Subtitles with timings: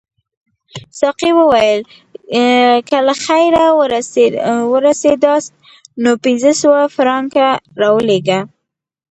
[0.99, 1.81] ساقي وویل
[2.87, 3.65] که له خیره
[4.75, 5.51] ورسیداست
[6.03, 7.47] نو پنځه سوه فرانکه
[7.81, 8.39] راولېږه.